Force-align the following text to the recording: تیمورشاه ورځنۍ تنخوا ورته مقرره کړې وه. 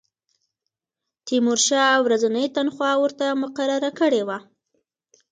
تیمورشاه 1.25 1.95
ورځنۍ 2.05 2.45
تنخوا 2.55 2.91
ورته 3.03 3.25
مقرره 3.41 3.91
کړې 3.99 4.21
وه. 4.27 4.37